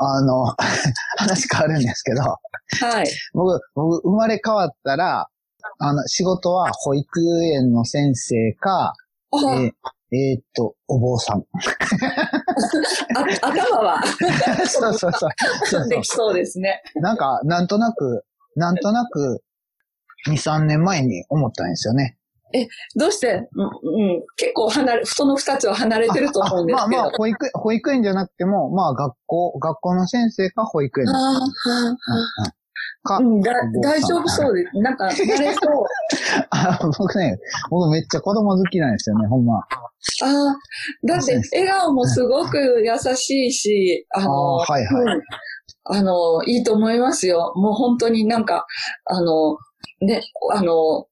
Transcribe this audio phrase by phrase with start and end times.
[0.00, 0.44] あの、
[1.18, 3.06] 話変わるんですけど、はい。
[3.32, 5.28] 僕、僕、生まれ変わったら、
[5.78, 8.94] あの、仕事は保育園の先生か、
[9.32, 9.72] あ、えー
[10.12, 11.44] えーっと、お坊さん。
[13.16, 14.00] あ頭は？
[14.66, 15.30] そうそうそう。
[15.64, 16.82] そうできそうですね。
[16.96, 19.42] なんか、なんとなく、なんとなく、
[20.28, 22.16] 2、3年前に思ったんですよね。
[22.96, 26.84] どうして、うん、うん、結構離れ、その二つは離れてると思うんですけど。
[26.84, 31.40] あまあまあ、保育、保育園じゃなくても、まあ学校、学校の先生か保育園のあ
[33.02, 34.78] かー、うん、大丈夫そうです。
[34.80, 35.84] なんか、慣れそう。
[36.50, 37.38] あ僕ね、
[37.70, 39.58] 僕めっちゃ子供好きなんですよね、ほんま。
[39.58, 40.56] ああ、
[41.06, 45.22] だって、笑顔もすごく優しいし、あの、あーはいはいうん
[45.86, 47.52] あの、いいと思いますよ。
[47.56, 48.66] もう本当になんか、
[49.04, 49.58] あの、
[50.00, 50.22] ね、
[50.54, 51.06] あの、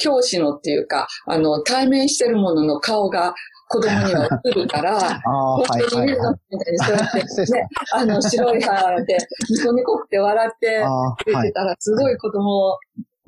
[0.00, 3.34] 教師のっていうか、あの、対面してるものの顔が
[3.68, 6.34] 子供には映るから、 ああ、本はい当にいはい。
[6.50, 9.16] みたいにそうやってね、あの、白い歯で、
[9.50, 11.24] ニコニコって笑ってああ、はい。
[11.26, 12.72] 出てたら、すごい子供、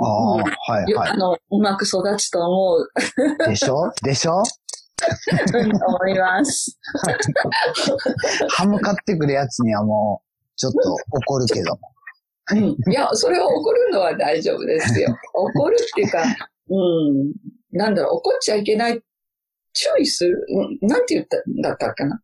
[0.03, 0.91] ああ、うんはいはい。
[0.91, 2.89] よあの、うまく育つと思う、
[3.49, 3.93] でしょ？
[4.03, 4.43] でしょ？
[5.55, 6.79] うん思います。
[8.51, 10.79] 歯向かってくるやつにはもう、ちょっと
[11.13, 11.79] 怒るけど。
[12.53, 12.93] うん。
[12.93, 15.09] いや、それは怒るのは大丈夫ですよ。
[15.35, 16.23] 怒るっていうか、
[16.69, 17.33] うん。
[17.73, 19.01] なんだろう、怒っちゃいけない。
[19.73, 20.45] 注意する？
[20.83, 22.21] うんなんて言ったんだったっけな？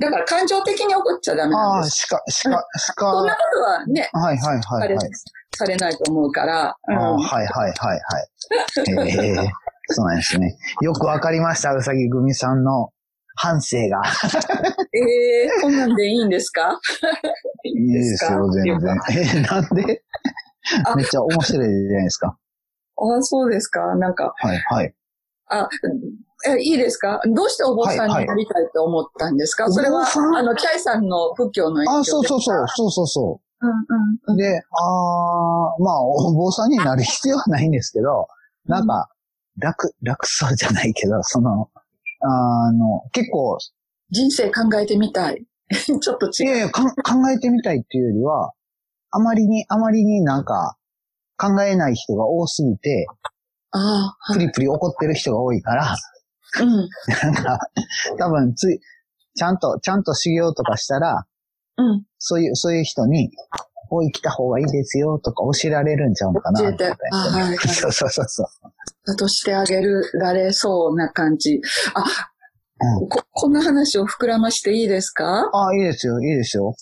[0.00, 1.96] だから感情的に怒っちゃダメああ、なんです。
[1.96, 5.10] しか、しか、しか、そんなはことはね、いはいはいされはい。
[5.56, 6.76] されないと思うから。
[6.88, 8.28] うんああ、はいはいはいはい。
[9.10, 9.50] ええ
[9.88, 10.56] そうなんですね。
[10.80, 12.90] よくわかりました、うさぎ組さんの
[13.34, 14.02] 反省が。
[14.92, 16.78] ええー、こんなんでいいんですか？
[17.64, 18.96] いいですすよ、全然。
[19.10, 20.02] え、なんで？
[20.86, 22.36] あめっちゃ面白いじゃないですか。
[22.96, 23.94] あ、そうですか。
[23.96, 24.94] なんか、はいはい。
[25.48, 25.68] あ、
[26.46, 27.20] え、いいですか？
[27.34, 34.36] どうしてお坊さんになりたいと思ったんですか、はいはいそれはあの、チャイさんの仏教の影響あ、そうそうそうそうそうそうんうんう。
[34.36, 38.28] で、あーまあ、お坊さんになる必要はないんですけど、
[38.66, 39.08] なんか、
[39.58, 41.68] 楽、楽そうじゃないけど、その、
[42.26, 43.58] あの、結構、
[44.10, 45.44] 人生考えてみたい。
[45.74, 46.44] ちょっと違う。
[46.44, 46.82] いやいや考
[47.30, 48.52] えてみたいっていうよりは、
[49.10, 50.76] あまりに、あまりになんか、
[51.36, 53.06] 考えない人が多すぎて、
[53.72, 54.38] ああ、はい。
[54.38, 55.96] プリプリ怒ってる人が多いから、
[56.60, 56.88] うん。
[57.22, 57.58] なんか、
[58.18, 58.80] 多分つい、
[59.34, 61.26] ちゃんと、ちゃんと修行とかしたら、
[61.76, 62.04] うん。
[62.18, 63.30] そういう、そういう人に、
[63.88, 66.84] こう生きた方がいいですよとか教えられるんちゃうのかなって
[67.68, 68.46] そうそうそうそう。
[69.06, 71.60] だとしてあげるられそうな感じ。
[71.94, 72.04] あ、
[73.00, 75.50] うんこ、こんな話を膨らましていいですか？
[75.52, 76.74] ああ、いいですよ、いいですよ。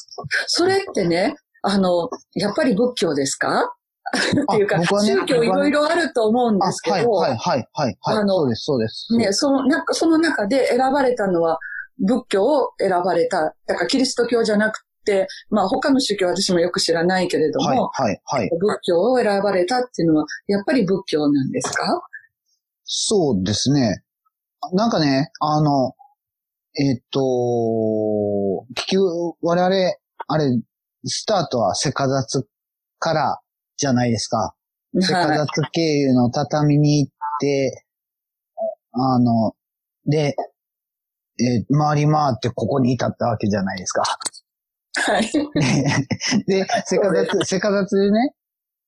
[0.47, 3.75] それってね、あの、やっぱり仏教ですか？
[4.15, 9.17] っていうか、ね宗教いろいろあると思うんあ、ですけど、はい、はい、はい、はい、そうです、そうです。
[9.17, 11.59] ね、その、なんかその中で選ばれたのは
[11.99, 13.55] 仏教を選ばれた。
[13.67, 14.85] だからキリスト教じゃなくて、
[15.51, 18.51] まあ他の宗教は私もよく知らないけれども、はい、はい、はい。
[18.59, 22.03] 仏教を選ばれたっていうのは、やっぱり仏教なんですか？
[22.85, 24.03] そうですね。
[24.73, 25.95] なんかね、あの、
[26.79, 27.21] えっ、と、
[28.75, 29.75] 結局、我々、
[30.29, 30.45] あれ、
[31.05, 32.47] スタートはセカダツ
[32.99, 33.41] から
[33.77, 34.55] じゃないですか。
[35.01, 35.39] セカはい。
[35.39, 37.85] ダツ経由の畳に行って、
[38.93, 39.55] あの、
[40.07, 40.37] で、
[41.41, 44.03] えー回り回ってここに至ったわけじゃないですか。
[44.95, 45.31] はい。
[46.47, 48.35] で、セカダツ、セカダツでね、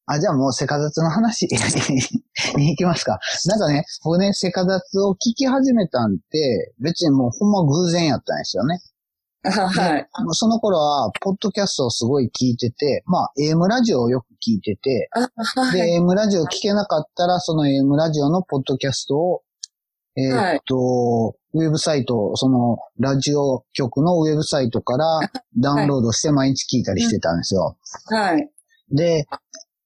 [0.07, 1.47] あ、じゃあもうセカダツの話
[2.57, 3.19] に行きますか。
[3.47, 8.81] なんかね、僕ね、セカダツを聞き始めたんって、別にもうほんま偶然やったんですよね。
[9.45, 10.09] あはい。
[10.33, 15.29] その頃は、ポッドキャストをすごい聞いてて、まあ、AM ラジオをよく聞いてて、あ
[15.61, 15.99] はで、い。
[15.99, 19.43] AM ラジオ聞けなかったら、その AM ラジオのポッドキャストを、
[20.17, 25.21] えーっと、ウェブサイト、その、ラジオ局のウェブサイトから
[25.59, 27.77] ダウンロードして毎日聞いたりしてたんですよ。
[28.07, 28.51] はい。
[28.91, 29.27] で、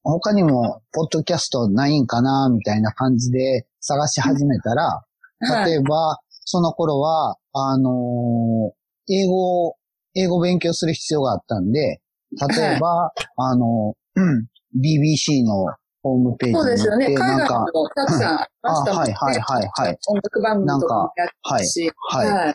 [0.02, 5.02] 他にも、ポッドキャストないんかな、みたいな感じで探し始めたら、
[5.40, 5.70] はい。
[5.70, 8.78] 例えば、その頃は、あのー
[9.10, 9.76] 英語を、
[10.14, 12.02] 英語勉強する必要があったんで、
[12.56, 15.74] 例えば、あの、うん、BBC の
[16.08, 17.06] ホームページそうですよね。
[17.06, 19.12] 海外なんか、もたくさんありあ、ましたもんね。
[19.12, 21.92] はいはいはいはい、音楽番組とかもやってし。
[22.10, 22.54] はい、はい。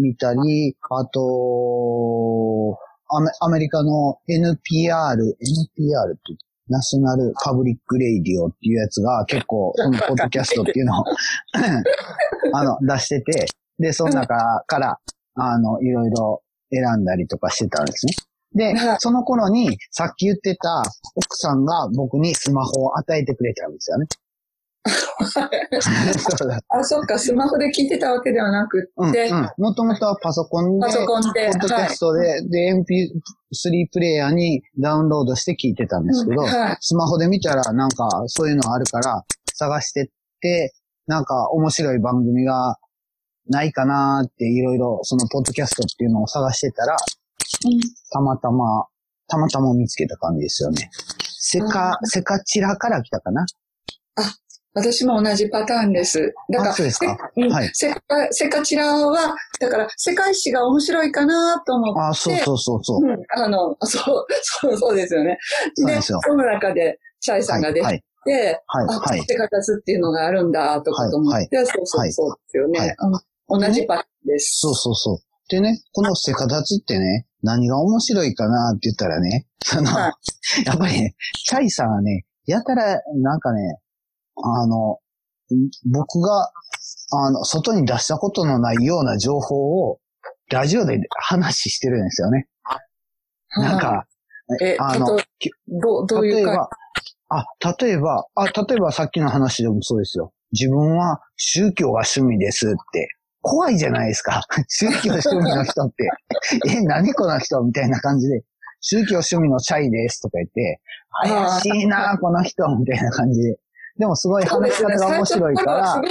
[0.00, 2.78] 見たり、あと、
[3.10, 6.36] アメアメリカの NPR、NPR って、
[6.68, 11.04] National Public Radio っていうやつが結構、そのポッドキャストっていうのを
[12.54, 13.46] あの、出してて、
[13.78, 14.98] で、その中から、
[15.34, 18.12] あの、いろいろ選んだりとかしてたんですね。
[18.54, 20.82] ではい、その頃に、さっき言ってた
[21.16, 24.06] 奥さんが僕にスマホを与えてくれたんですよね。
[25.26, 25.40] そ
[26.46, 26.60] うだ。
[26.68, 29.50] あ、そっか、スマホで聞いてたわけではなくうん、って、うん。
[29.58, 39.24] もともとはパソコンで、パソコンで、ポッドキャストで、で、MP3 プレイヤーにダウンロードして聞いてたんですけど、うんはいスマホで見たらなんかそういうのあるから
[39.54, 40.04] 探してっ
[40.40, 40.74] て、
[41.06, 42.76] なんか面白い番組が
[43.48, 46.96] ないかなーっていろいろそのポッドキャストっていうのを探してたら、
[48.10, 48.86] たまたま、
[49.28, 50.90] たまたま見つけた感じですよね。
[51.38, 53.46] セカ、セカチラから来たかな？
[54.76, 56.34] 私も同じパターンです。
[56.52, 57.16] だから、あそうですか？
[57.36, 58.00] せうんはいせか
[58.32, 63.00] せかちらは、だから、世界史が面白いかなと思って、あ、そうそうそうそう。
[63.04, 65.38] うん、あの、そう、そう、そうですよね。
[65.76, 69.24] で、でその中で、チャイさんが出はいて、、はい、あ、はい。
[69.26, 72.78] 手形っていうのがあるんだ、とかと思って、そうそうはいそうですよね。
[72.80, 74.58] はいうん同じパターンです。
[74.60, 75.18] そうそうそう。
[75.50, 80.18] でね、このセカダツってね、何が面白いかなって言ったらね、その、は
[80.64, 81.14] やっぱりね、
[81.46, 83.78] チャイさんはね、やたら、なんかね、
[84.42, 84.98] あの、
[85.92, 86.50] 僕が、
[87.12, 89.56] あの、外に出したことのないような情報
[89.88, 90.00] を、
[90.50, 92.48] ラジオで話してるんですよね。
[93.56, 94.06] なんはか、
[94.60, 95.16] い、え、あのど
[96.04, 96.68] う、どういうか例えば、
[97.28, 100.32] あ、例えば、あ、例えばさっきの話でもそうですよ。
[100.52, 103.08] 自分は宗教が趣味ですって。
[103.44, 104.40] 怖いじゃないですか。
[104.68, 106.08] 宗教趣味の人って。
[106.68, 108.42] え、何この人みたいな感じで。
[108.80, 110.80] 宗教趣味のチャイですとか言って、
[111.22, 113.58] 怪しいなこの人みたいな感じで。
[113.96, 116.08] でもすごい話し方が面白いから、すごく、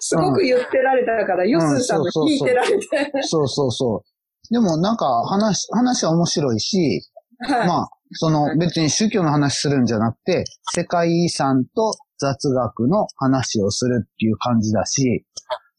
[0.00, 2.86] すごく言ってられたから、ヨスさんも聞いてられて。
[3.22, 4.52] そうそうそう。
[4.52, 7.02] でもなんか話、話は面白いし、
[7.40, 7.68] はい。
[7.68, 15.26] まあ、その別に宗教の話するんじゃなくて、世界遺産と雑学の話をするっていう感じだし、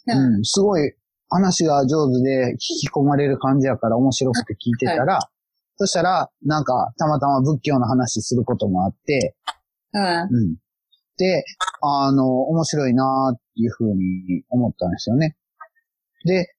[0.07, 0.93] うんうん、すごい
[1.29, 5.19] 話が上手で聞き込まれる感じやから面白くて聞いてたら、
[5.77, 9.35] そしたら、なんか、たまたま仏教の話することもあって、
[9.91, 10.27] はい。
[10.29, 10.55] うん。
[11.17, 11.43] で、
[11.81, 15.35] あの、面白いなっていうふうに思ったんですよね。
[16.25, 16.53] で、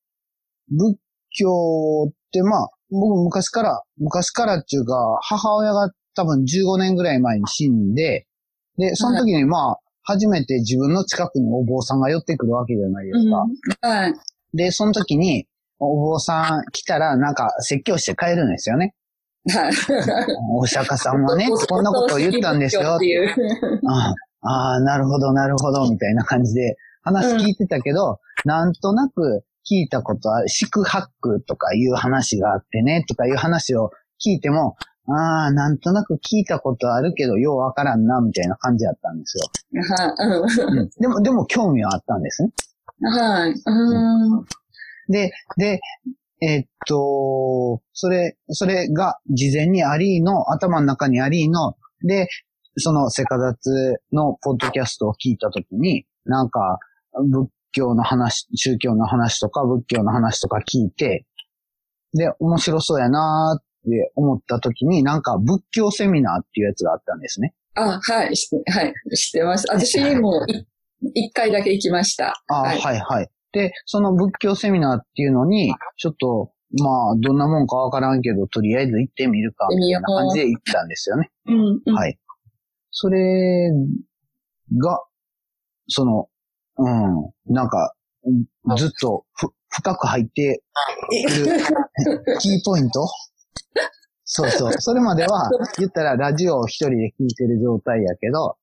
[0.70, 0.98] 仏
[1.30, 8.26] 教ってまあ、僕昔から、昔からっていうか、母親が多分15年ぐらい前に死んで、
[8.76, 13.42] で、その時にまあ、初めて自分の近くにお坊さんが寄ってくるわけじゃないですか。
[13.42, 14.14] うんはい。
[14.54, 15.46] で、その時に、
[15.80, 18.94] お坊さん来たら、なんか説教して帰るんですよね。
[19.50, 19.72] はい。
[20.50, 23.06] お釈迦さんはね、こんなことを言ったんですよって。
[23.06, 23.80] いう。
[23.88, 33.90] あああ、なるほど、なるほど、みたいな感じで話聞いてたけど、なんとなく聞いたことは、宿泊とかいう話があってね、とかいう話を
[34.24, 34.76] 聞いても、
[35.10, 39.44] ああ、なんとなく聞いたことあるけど、ようわからんな、みたいな感じだったんですよ。
[39.82, 40.78] はい。
[40.78, 42.50] うんでも、でも興味はあったんですね。
[43.00, 43.54] うんはい。
[43.64, 44.44] うん。
[45.08, 45.80] で、で、
[46.40, 52.28] えっと、それ、それが事前にありの、頭の中にありの、で、
[52.76, 53.70] そのセカダツ
[54.12, 56.78] のポッドキャストを聞いたときに、なんか、
[57.12, 61.26] 仏教の話、宗教の話とか仏教の話とか聞いて、
[62.14, 67.54] で、面白そうやなーって思ったときに、なんか仏教セミナーっていうやつがあったんですね。
[67.74, 68.36] あ、はい。
[68.36, 68.94] 知ってはい。
[69.16, 69.66] 知ってます。
[69.68, 70.66] 私もい
[71.14, 72.42] 一回だけ行きました。
[72.48, 73.30] あははいい、はい、はい。
[73.52, 76.52] で、その仏教セミナーっていうのに、ちょっと、
[76.82, 81.30] まあ、どんなもんかわからんけど、とりあえず行ってみるか、みたいな感じで行ったんですよね。
[81.46, 81.80] うん。
[81.86, 82.18] うんはい。
[82.90, 83.70] それ
[84.82, 85.02] が、
[85.88, 86.28] その、
[86.76, 86.90] う
[87.50, 87.94] ん、なんか、
[88.76, 90.62] ずっとふ深く入って
[91.10, 91.46] いる
[92.40, 93.06] キーポイント？
[94.24, 94.72] そうそう。
[94.72, 95.48] それまでは、
[95.78, 98.57] 言ったらラジオを一人で聞いてる状態やけど、うん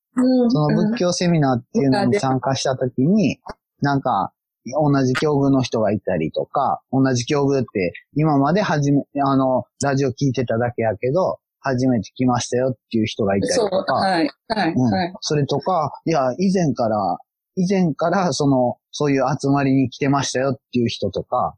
[0.49, 3.39] その仏教セミナーっていうのに参加したときに、
[3.81, 4.31] なんか、
[4.65, 14.29] 同じ境遇の人がいたりとか、同じ境遇って、今まではじめ、あの、ラジオ聞いてただけやけど、初めて来ましたよっていう人がいたりそう、とか、はい。
[14.47, 14.73] はい。
[14.73, 15.13] うんはい。
[15.21, 17.17] それとか、いや、以前から、
[17.55, 21.55] 以前から、その、そういう集まりに来てましたよっていう人とか、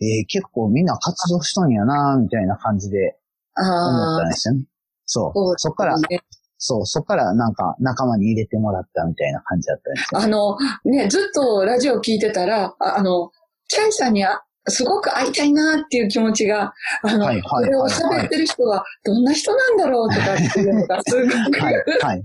[0.00, 3.16] えー結構みんな活動しとんやなみたいな感じで
[3.56, 4.64] 思ったんですよね。
[5.06, 5.54] そう。
[5.56, 6.20] そっから、ね
[6.58, 10.16] そう、そっからなんか仲間に入れてもらったみたいな感じだったんです。
[10.16, 13.30] あの、ね、ずっとラジオ聞いてたら、ああの、
[13.68, 16.72] チャイさんにあすごく会いたいなっていう気持ちが、
[17.02, 22.22] あの、はいはいこれを喋ってる人はどんな人なんだろうとかっていうのがすごく、はい、はい。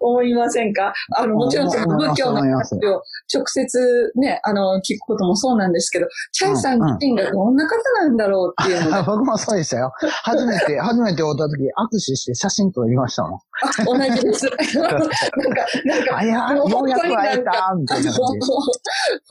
[0.00, 0.92] 思いませんか？
[1.16, 3.02] あの、もちろんその仏教の話を
[3.32, 9.92] 直接ね、あの、聞くこともそうなんですけど、チャイさん自身がどんな方なんだろうっていうのが、 僕もそうでしたよ。
[10.24, 13.40] 初めて、初めて会った時握手して写真撮りましたもん。
[13.62, 14.46] あ、同じです。
[14.76, 14.98] なんか、
[15.84, 18.12] なんか、あ、いや、ようやく会えたみたいな。
[18.12, 18.18] フ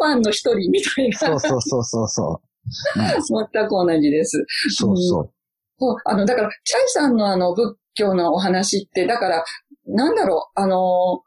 [0.03, 1.17] ァンの一人みたいな。
[1.17, 2.99] そうそうそうそうそう。
[2.99, 4.43] う ん全く同じです。
[4.77, 5.31] そうそう。
[5.79, 9.45] そう、あの、だから、チャイさんのあの、仏教のお話って、だから、
[9.85, 11.21] なんだろう、あの、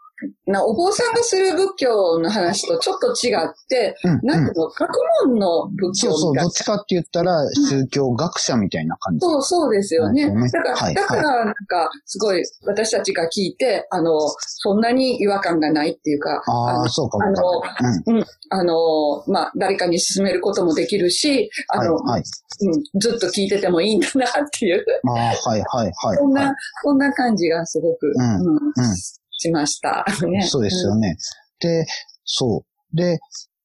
[0.47, 4.21] な、お坊さんがする仏教の話とちょっと違って、うん。
[4.23, 7.33] なんうんていうの、学問の仏教そうそう、どっちかって言ったら、
[7.69, 9.21] 宗教学者みたいな感じ。
[9.21, 10.29] そう、そうですよね。
[10.29, 18.25] なんですだから、はいだから、なんか、すごい、私たちが聞いて、あの、そんなに違和感がないっていうか、ああ、そうかもわかんない。
[18.51, 21.81] あの、まあ、誰かに勧めることもできるし、うん。
[21.81, 22.23] あの、はい、はい。
[22.63, 26.17] うん、ずっと聞いててもいいんだなっていう、ああ、はい、はい、はい。
[26.19, 30.05] そんな、はいそんな感じがすごく、うんうんうんしました。
[30.29, 30.43] ね。
[30.43, 31.17] そうですよね。
[31.61, 31.87] で、
[32.25, 32.97] そう。
[32.97, 33.19] で、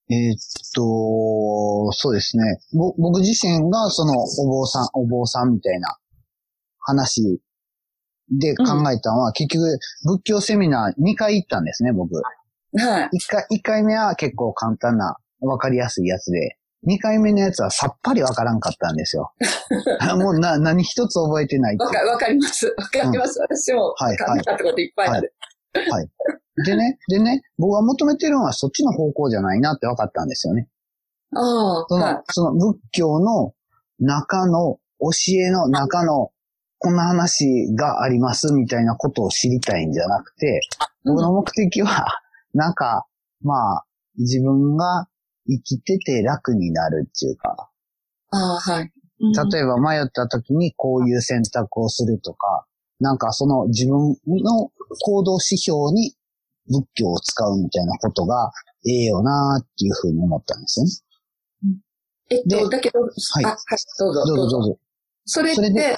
[0.09, 0.35] えーっ
[0.73, 2.43] と、そうですね。
[2.73, 5.97] ぼ僕自身がそのお坊さん、お坊さんみたいな
[6.79, 7.41] 話
[8.31, 9.65] で考えたのは、結局
[10.03, 12.15] 仏教セミナー2回行ったんですね、僕。
[12.15, 12.21] は
[13.11, 13.17] い。
[13.17, 19.33] 1回、一回目は結構簡単な、わかりやすいやつで、2回目のやつはさっぱりわからんかったんですよ。
[20.17, 22.67] もうな、何一つ覚えてないわか、ります。
[22.67, 23.39] わかります。
[23.39, 25.33] 私も、はい考えたこといっぱいある。
[26.63, 30.69] でね、でね、僕が求めてるのはそっちの方向じゃないなって分かったんですよね。
[31.33, 32.23] ああ、その、はい。
[32.29, 33.53] その仏教の
[33.99, 36.31] 中の、教えの中の、
[36.77, 40.61] こんな話がありますみたいなことを知りたいんじゃなくて、
[41.03, 42.05] 僕の目的は、
[42.53, 43.05] なんか、
[43.41, 43.85] まあ、
[44.17, 45.07] 自分が
[45.47, 47.69] 生きてて楽になるっていうか、
[48.31, 48.91] ああ、はい。
[49.19, 52.65] 例えば迷った時にこういう選択をするとか、
[52.99, 54.71] なんかその自分の
[55.01, 56.15] 行動指標に
[56.67, 58.51] 仏教を使うみたいなことが
[58.87, 60.91] ええよなっていうふうに思ったんですよね。
[62.29, 63.43] えっと、でだけど、はい、
[63.99, 64.25] どうぞ。
[64.25, 64.79] どうぞどうぞ。
[65.25, 65.97] それっそれでて、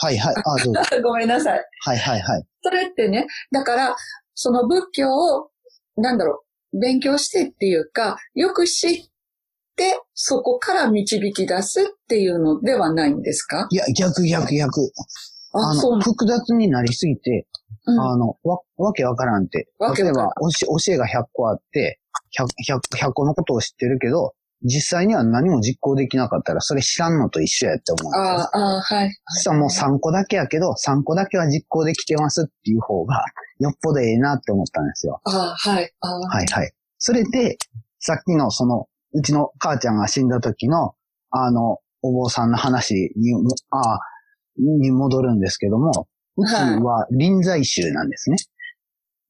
[0.00, 0.34] はいはい。
[0.36, 0.80] あ、どうぞ。
[1.02, 1.64] ごめんなさい。
[1.84, 2.46] はいはいはい。
[2.62, 3.96] それってね、だから、
[4.34, 5.50] その仏教を、
[5.96, 8.92] なんだろう、勉強してっていうか、よく知っ
[9.76, 13.66] て、そこから導き出すっていうのではないんですか？
[13.70, 14.80] いや、逆逆逆。
[15.52, 17.46] あ、あの、複雑になりすぎて、
[17.86, 19.68] うんあの、わ、わけわからんって。
[19.78, 20.34] わけわからん例えば、
[20.84, 22.00] 教え、が100個あって、
[22.38, 29.10] 100、100、100個のことを知ってるけど、実際には何も実行できなかったら、それ知らんのと一緒やって思うんですよああ、あはい。
[29.28, 33.24] そしたらもう3個だけやけど、3個だけは実行できてますっていう方が、
[33.60, 35.20] よっぽどええなって思ったんですよ。
[35.24, 35.92] あはい。
[36.00, 36.72] あはいはい。
[36.98, 37.56] それで、
[38.00, 40.94] さっきのその、うちの母ちゃんが死んだ時の、
[41.30, 43.34] あの、お坊さんの話に、
[43.70, 44.00] ああ、
[44.56, 46.07] に戻るんですけども、
[46.38, 48.36] うちは臨済宗なんですね。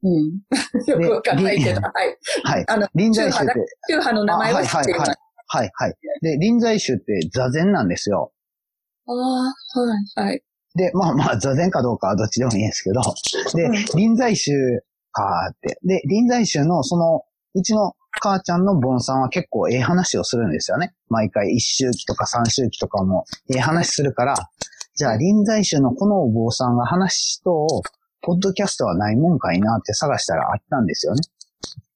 [0.02, 0.40] うん。
[0.86, 2.18] よくわかんないけど、ではい。
[2.44, 2.64] はい。
[2.68, 3.54] あの、臨済宗って、
[3.88, 5.12] 宗派の名前は知っています。
[5.48, 5.94] はいはい。
[6.20, 8.32] で、臨済宗って座禅なんですよ。
[9.06, 9.52] ああ、は
[10.22, 10.42] い、はい。
[10.74, 13.00] で、まあまあ座禅かどうかはどっちでもいいんですけど、
[13.56, 14.52] でうん、臨済宗
[15.12, 15.78] かーって。
[15.82, 17.22] で、臨済宗のその、
[17.54, 20.92] うちの母ちゃんのボンさんは結構ええ話をするんですよね。
[21.08, 24.34] 毎回一周期とか三周期とかもええ話するから、
[24.98, 27.68] じゃあ臨済宗のこのお坊さんが話と、
[28.20, 31.20] ポッドキャストはないもんかいなって探したらあったんですよね。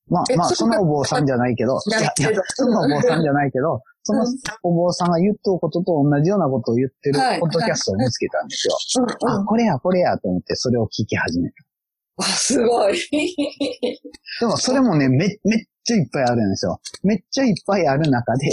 [0.09, 1.81] まあまあ、えそのお坊さんじゃないけど、
[2.55, 4.25] そのお坊さんじゃないけど、 その
[4.63, 8.77] お坊さんが言っとうことと同じようなことを言ってるはいポッドキャストを見つけたんですよ。
[9.03, 11.55] うんあ、これや、これやと思ってそれを聞き始めた。
[12.19, 12.97] あ、すごい。
[14.41, 15.39] でもそれもね、め、めっ
[15.83, 16.81] ちゃいっぱいあるんですよ。
[17.03, 18.49] めっちゃいっぱいある中で、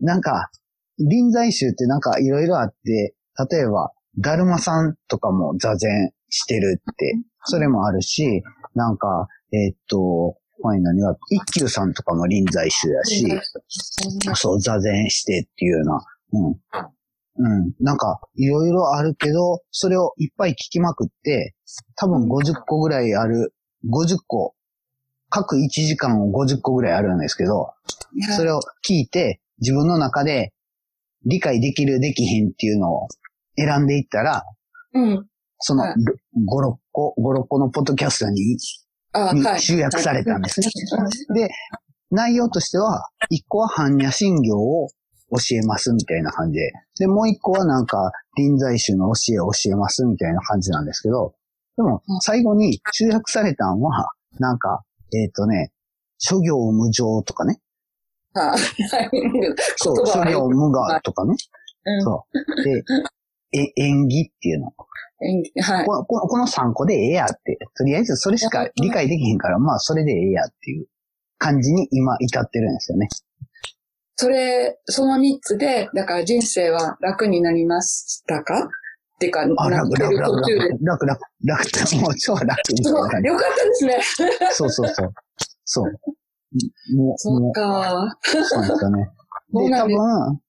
[0.00, 0.50] なんか、
[0.98, 3.14] 臨済宗ってなんかいろいろあって、
[3.50, 8.42] 例えば、だるまさんとかも座禅してるって、それもあるし、
[8.74, 13.26] なんか、えーっと、他に何が、一休さんとかも臨済宗やし、
[14.34, 16.56] そう、座禅してっていうような、うん。
[17.38, 17.72] うん。
[17.80, 21.54] なんか、いろいろあるけど、それをいっぱい聞きまくって、
[21.96, 23.52] 多分50個ぐらいある、
[23.90, 24.54] 50個、
[25.28, 27.74] 各1時間を50個ぐらいあるんですけど、
[28.36, 30.52] それを聞いて、自分の中で
[31.26, 33.08] 理解できる、できひんっていうのを
[33.56, 34.42] 選んでいったら、
[34.94, 35.26] うん。
[35.58, 38.58] そのはい5、6個、5、6個のポッドキャストに
[39.12, 39.60] あ、にはい。
[39.60, 40.68] 集約されたんですね。
[41.34, 41.50] で、
[42.10, 44.88] 内容としては、一個は般若心経を
[45.30, 51.34] 教えますみたいな感じで、で、もう一個はなんか、臨済宗の教えを教えますみたいな感じなんですけど、
[51.76, 54.82] でもうん、最後に集約されたのは、なんか、
[55.14, 55.72] えっ、とね、
[56.18, 57.60] 諸行無常とかね。
[59.76, 61.34] そう、諸行無我とかね、
[61.84, 62.64] うんそう。
[62.64, 62.82] で、
[63.52, 64.72] え、縁起っていうの。
[65.22, 65.86] 演技はい。
[65.86, 70.86] このこのこの3個でええやって、とりあえずそれしか理解できへんから、まあそれでええやっていう
[71.38, 73.08] 感じに今至ってるんですよね。
[74.16, 78.68] それ、その三つで、だから人生は楽になりましたか？
[79.16, 80.40] っていうか、あ、楽、楽、楽。
[80.82, 83.28] 楽、楽、楽、楽、もう超楽みたいない感じ。
[83.28, 83.98] よかったですね。
[84.52, 85.12] そうそうそう。
[85.64, 85.92] そう。
[86.94, 88.18] もう、そう、か。
[88.22, 89.10] そうなんですよね。
[89.52, 90.40] で、多分、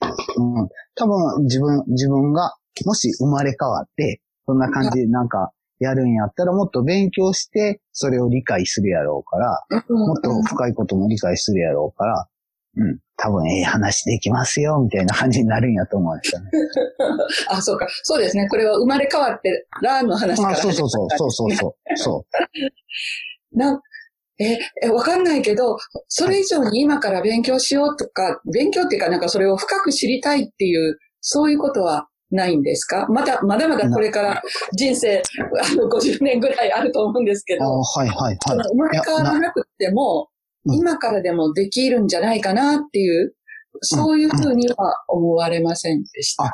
[0.00, 12.26] うん、多分自分、自分が、もし生まれ変わって、そんな感じでなんか、やるんやったらもっと勉強して、それを理解するやろうから、もっと深いことも理解するやろうから、
[12.76, 16.50] うん、多分ええ話できますよ、みたいな感じになるんやと思うんですよね。
[17.50, 17.86] あ、そうか。
[18.02, 18.48] そうですね。
[18.48, 22.26] これは生まれ変わって、ラーの話からまあ、そうそうそう、そうそうそう、そ
[23.54, 23.58] う。
[23.58, 23.80] な、
[24.38, 25.76] え、え、わかんないけど、
[26.08, 33.06] それ以上に今から勉強しようとか、勉強っていうかなんかそれを深く知りたいっていう、そういうことはないんですか？
[33.08, 34.42] まだ、まだまだこれから
[34.76, 38.36] 人生、あの、50年ぐらいあると思うんですけあど、はいはいはい。
[38.38, 40.38] 生まれ変わらなくても、うん
[40.70, 43.32] 今からでもできるんじゃないかなっていう、
[43.80, 44.74] そういうふうには
[45.08, 46.44] 思われませんでした。
[46.44, 46.50] あ、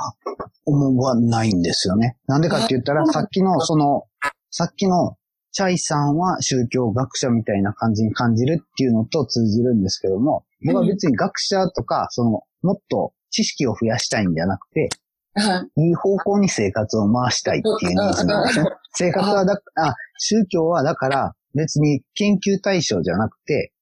[0.66, 2.16] 思わないんですよね。
[2.28, 4.04] なんでかって言ったら、あさっきの、その、
[4.50, 5.16] さっきの、
[5.54, 14.88] チャイさんは宗教学者みたいな感じに感じるっていうのと通じるんですけども、僕は別に学者とか、その、もっと知識を増やしたいんじゃなくて、
[15.34, 15.82] はい。
[15.88, 18.68] いい方向に生活を回したいっていうニーズなんですね。
[18.94, 23.72] 生活はだ、あ、宗教はだから別に研究対象じゃなくて、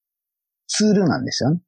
[0.69, 1.61] ツールなんですよね。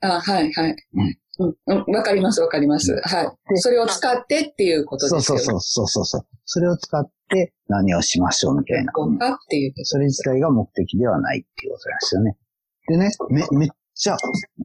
[0.00, 0.76] あ、はい、はい。
[0.94, 1.56] うんうん。
[1.66, 1.94] うん。
[1.94, 2.92] わかります、わかります。
[3.04, 3.52] はい。
[3.52, 5.42] でそれを使ってっていうことですよね。
[5.42, 6.26] そうそう、そうそうそう。
[6.44, 8.92] それを使って何をしましょうみたいな。
[8.92, 12.36] かっていうそれ自体が目的ではないっていうことなんですよね。
[12.86, 14.16] でね、め、めっちゃ、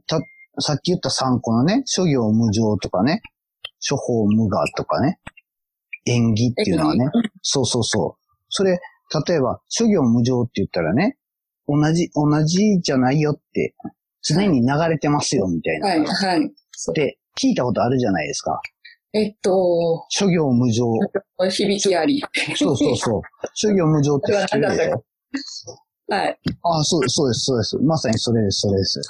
[0.08, 0.20] た、
[0.60, 3.22] さっき言った3個のね、諸行無常とかね、
[3.80, 5.20] 諸法無我とかね、
[6.06, 7.10] 縁起っていうのはね、
[7.42, 8.26] そうそうそう。
[8.50, 8.80] それ、
[9.28, 11.18] 例えば、諸行無常って言ったらね、
[11.68, 13.76] 同じ、同じじゃないよって、
[14.22, 15.88] 常に流れてますよ、みたいな。
[15.88, 16.52] はい、はい。
[16.94, 18.60] で、聞いたことあるじゃないですか。
[19.14, 20.86] えっと、諸行無常。
[21.50, 22.24] 響きあり。
[22.56, 23.22] そうそうそう。
[23.54, 24.94] 諸行無常って知って
[26.08, 26.40] はい。
[26.64, 27.78] ああ、そう、そうです、そうです。
[27.78, 29.02] まさにそれです、それです。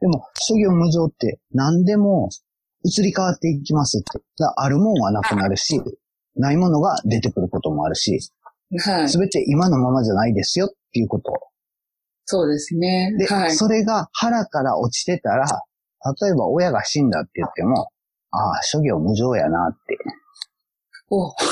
[0.00, 2.28] でも、諸行無常って何でも
[2.84, 4.20] 移り変わっていきますって。
[4.56, 5.80] あるもんはなくなるし、
[6.36, 8.18] ないものが出てくることもあるし、
[8.84, 9.08] はい。
[9.08, 11.32] すべて今のままじゃないですよっていうこと。
[12.24, 13.14] そうですね。
[13.18, 13.52] で、はい。
[13.52, 15.44] それが腹から落ちてたら、
[16.22, 17.90] 例えば親が死んだって言っても、
[18.32, 19.98] ああ、諸行無常やなって。
[21.10, 21.34] お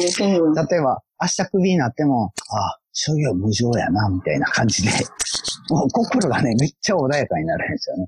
[0.00, 4.90] 例えば、明日クビになっても、ああ、諸行無常やな、みたいな感じで、
[5.68, 8.06] もう心がね、めっちゃ穏やかになるんですよね。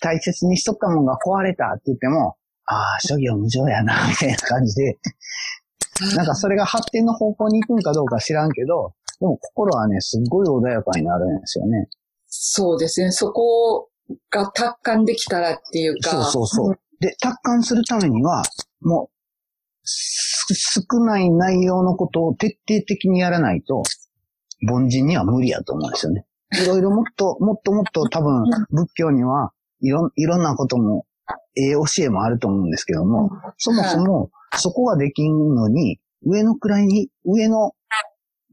[0.00, 4.98] 大切にしとったもんが壊れたって言っても、ああ、諸行無常やな、みたいな感じで、
[6.16, 11.88] なんかそれが発展の方向に行くんかどうか知らんけど、でも心はね、すっごい穏やかになるんですよね。
[12.26, 13.12] そうですね。
[13.12, 13.88] そこ
[14.30, 16.10] が達観できたらっていうか。
[16.10, 16.78] そうそうそう。
[17.00, 18.42] で、達観するためには、
[18.80, 19.16] もう、
[19.84, 20.54] す
[20.90, 23.82] 少ない内容のことを徹底的にやらないと、
[24.68, 26.26] 凡人には無理やと思うんですよね。
[26.52, 31.06] いろいろもっと、もっともっと多分、仏教にはいろん、いろんなことも、
[31.56, 37.72] ええ教えもあると思うんですけども、そもそも、そこができんのに、上の位に、上の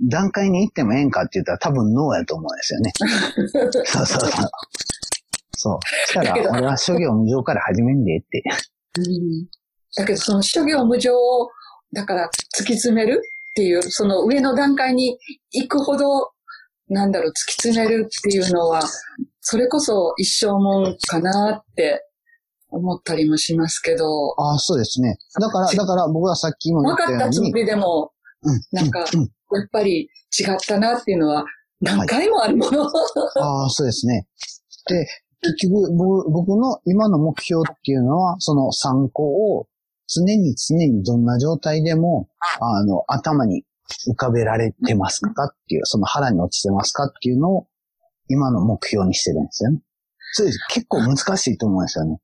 [0.10, 2.92] 段階に行ってもええんかって言ったら多分ノーやと思うんですよね。
[3.86, 4.50] そうそうそう。
[5.64, 5.80] そう。
[6.08, 8.44] したら、俺は諸行無常から始めんでって。
[8.98, 9.48] うん
[9.96, 11.50] だけど、その諸行無常を、
[11.94, 15.18] だから突き詰めるっていう、その上の段階に
[15.52, 16.32] 行くほど、
[16.90, 18.82] なんだろう、突き詰めるっていうのは、
[19.42, 22.04] それこそ一生もんかなって
[22.70, 24.06] 思ったりもしますけど、
[24.38, 25.18] ああ、そうですね。
[25.40, 27.20] だから、だから僕はさっきも言分ったように。
[27.20, 28.62] かったつもりでも、うん。
[28.72, 31.46] なんかうんうんやっぱり違ったなっていうのは
[31.80, 32.86] 何回もあるもの。
[32.86, 34.28] ああ、そうですね。
[34.88, 35.06] で、
[35.44, 39.24] 結局、僕僕の今の目標っていうのは、その参考
[39.58, 39.68] を
[40.08, 42.30] 常に常にどんな状態でも、
[42.60, 43.66] あの、頭に
[44.08, 47.68] 浮かべられてますかっていう、その腹に落ちてますかっていうのを
[48.30, 49.80] 今の目標にしてるんですよね。
[50.34, 52.20] それ結構難しいと思うんですよね。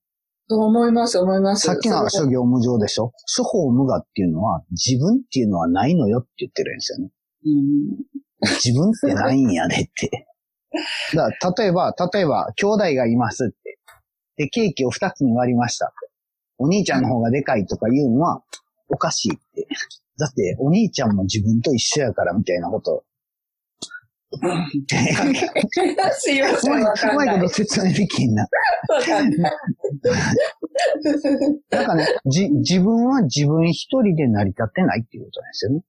[0.49, 1.67] と思います、思います。
[1.67, 3.11] さっきの諸行無常でしょ？
[3.27, 7.11] 諸法無我っていうのは自分っていうのはないのよって言ってるんですよね。
[7.45, 10.25] うん自分ってないんやでって。
[11.15, 13.77] だ例えば、例えば、兄弟がいますって。
[14.37, 15.95] で、ケーキを二つに割りましたって。
[16.57, 18.43] お兄ちゃんの方がでかいとか言うのは
[18.89, 19.67] おかしいって。
[20.17, 23.05] だって、お兄ちゃんも自分と一緒やからみたいなこと。
[26.13, 26.83] すいません、う
[27.15, 27.49] まいこと。
[27.49, 28.47] 説明できんな。
[28.89, 29.53] わかんない。
[31.71, 35.81] なんかね、じ、自分は自分一人で成り立ってないっていうことなんですよね。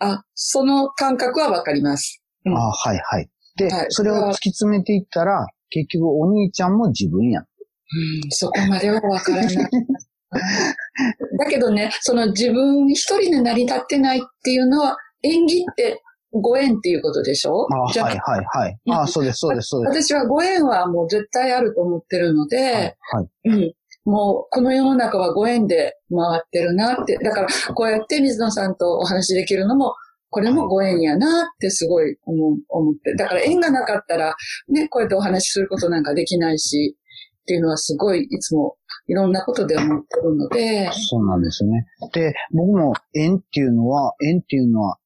[0.00, 2.20] あ、その感覚はわかります。
[2.44, 3.30] うんああはいはい。
[3.56, 7.40] で、はいそれを突き詰めていったら、結局お兄ちゃんも自分や。
[7.40, 9.56] うんそこまではわからない。
[11.38, 17.66] だけどね、その自分一人で成り立ってないっていうのは、縁起ってご縁っていうことでしょ？
[17.72, 18.76] あはいはいはい。
[18.90, 20.12] ああそうですそうですそうです。
[20.12, 23.28] 私はご縁はもう絶対あると思ってるので、はいはい。
[23.44, 23.74] うん。
[24.04, 27.16] もう、この世の中はご縁で回ってるなって。
[27.22, 29.94] だから、こうやって水野さんとお話できるのも、
[30.34, 33.14] これもご縁やなってすごい思う、思って。
[33.14, 34.34] だから縁がなかったら、
[34.68, 36.96] ね、こうやってお話しすることなんかできないし、
[37.42, 38.74] っていうのはすごいいつも
[39.06, 40.90] いろんなことで思ってるので。
[40.92, 41.86] そうなんですね。
[42.12, 44.96] で、僕も縁っていうのは、縁っていうのは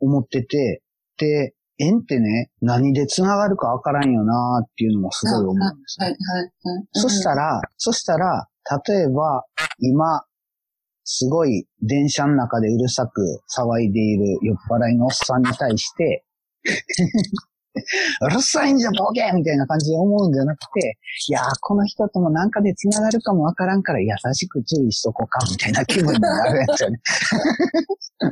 [0.00, 0.82] 思ってて、
[1.18, 6.06] で、縁ってね、何で繋がるかわからんよなっていうのもすごい思うんですね。
[6.06, 6.42] はい、はい、
[6.76, 6.86] はい。
[6.92, 8.48] そしたら、そしたら、
[8.86, 9.44] 例えば、
[9.80, 10.22] 今、
[11.10, 16.22] すごい電車の中でうるさく騒いでいる酔っ払いのおっさんに対して、
[18.20, 20.98] うるさいんじゃボケみたいな感じで思うんじゃなくて、
[21.30, 27.00] いやー、この人ともなんかで繋がるかもわからんから優しく注意しとこうか、みたいな気分になるやつよね。
[28.20, 28.24] そ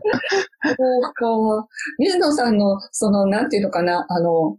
[0.68, 1.68] うか。
[1.98, 4.58] 水野さんの、その、なんていうのかな、あの、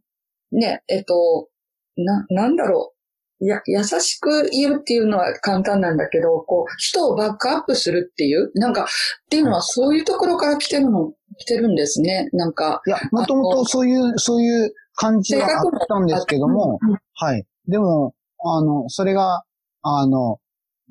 [0.52, 1.50] ね、えっと、
[1.98, 2.97] な、なんだろう。
[3.46, 8.88] や、優しく言うっていうのは簡単なんだけど、こう、人をバックアップするっていう、なんか、っ
[9.30, 12.30] ていうのはそういうところから来てるの、来てるんですね。
[12.34, 12.82] なんか。
[12.88, 16.80] いや、もともとそういう、そういう感じはあったんですけども、
[17.14, 17.46] はい。
[17.68, 19.44] でも、あの、それが、
[19.84, 20.40] あの、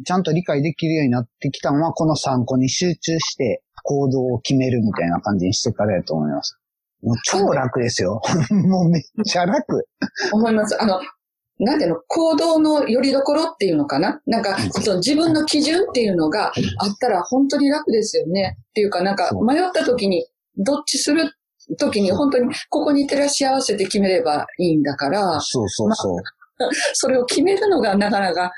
[0.05, 6.59] ちゃんと理解できるようになってきたのは、この3個に集中して行動を決めるみたいな感じにしてからやと思います。
[7.03, 8.21] もう超楽ですよ。
[8.51, 9.87] もうめっちゃ楽。
[10.33, 10.81] 思います。
[10.81, 11.01] あの、
[11.59, 14.21] なんていうの、行動のよりどころっていうのかな？
[14.27, 18.59] なんか、その自分の基準っていうのがあったら本当に楽ですよね。
[18.71, 20.27] っていうか、なんか迷った時に、
[20.59, 21.33] どっちする
[21.79, 25.41] 時に本当にここに照らし合わせて決めればいいんだから。
[25.41, 26.17] そうそうそう。
[26.17, 28.53] まあ、 それを決めるのがなかなか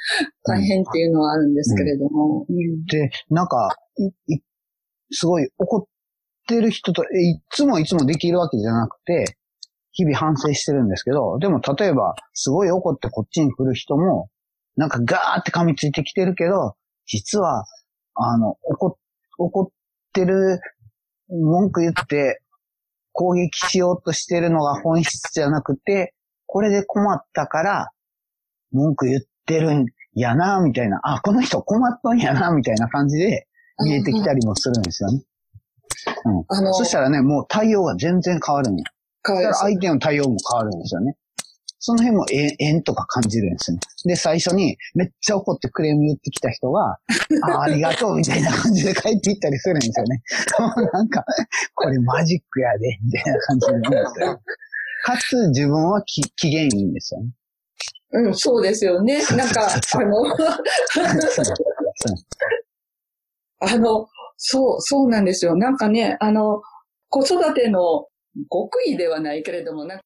[0.44, 2.46] 大変っていうのはあるんですけれども。
[2.48, 3.76] うん、で、なんか、
[4.28, 4.38] い、
[5.10, 5.84] すごい怒っ
[6.46, 9.37] てる人と、いつもいつもできるわけじゃなくて、
[9.92, 14.28] 日々反省してるんですけど、でも例えば、すごい怒ってこっちに来る人も、
[14.76, 17.64] なんかガーって噛みついてきてるけど、実は、
[18.14, 18.98] あの、怒、
[19.38, 19.68] 怒っ
[20.12, 20.60] てる、
[21.28, 22.40] 文句言って
[23.12, 26.14] 攻撃しようとしてるのが本質じゃなくて、
[26.46, 27.90] これで困ったから、
[28.72, 33.46] 文句言ってるんやな、みたいな、あ、この人困っとんやな、みたいな感じで
[33.84, 35.22] 見えてきたりもするんですよね。
[36.24, 36.44] うん。
[36.48, 38.76] あのそしたらね、もう対応が全然変わるん
[39.28, 39.54] 変わる。
[39.54, 41.16] 相手の対応も変わるんですよね。
[41.80, 42.26] その辺も
[42.58, 43.78] 縁とか感じるんですね。
[44.04, 46.98] で、最初にめっちゃ怒ってクレーム言ってきた人が、
[47.54, 50.22] あありがとうみたいな感じで帰っていったりするんですよね。
[50.92, 51.24] なんか、
[51.74, 54.20] これマジックやで、みたいな感じで思って
[55.04, 57.30] かつ自分はき機嫌いいんですよね。
[58.10, 59.22] うん、そうですよね。
[59.36, 60.24] なんか、あの、
[63.60, 65.54] あの、そう、そうなんですよ。
[65.56, 66.62] なんかね、あの、
[67.08, 68.06] 子育ての
[68.50, 70.00] 極意ではないけれども、なん